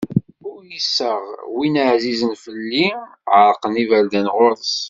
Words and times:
Uyseɣ 0.49 1.21
win 1.55 1.75
ɛzizen 1.91 2.33
fell-i, 2.43 2.87
ɛerqen 3.39 3.73
yiberdan 3.79 4.27
ɣur-s. 4.35 4.73